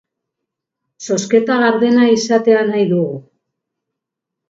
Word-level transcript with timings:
Zozketa 1.09 1.59
gardena 1.65 2.09
izatea 2.17 2.67
nahi 2.73 2.91
dugu. 2.97 3.25